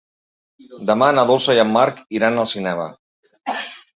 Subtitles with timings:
[0.89, 2.91] Demà na Dolça i en Marc iran al cinema.